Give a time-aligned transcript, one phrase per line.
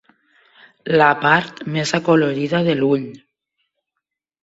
[1.01, 3.09] La part més acolorida de l'ull.